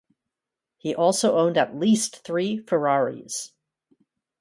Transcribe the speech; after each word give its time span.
He 0.77 0.95
also 0.95 1.37
owned 1.37 1.59
at 1.59 1.77
least 1.79 2.23
three 2.25 2.57
Ferraris. 2.57 3.53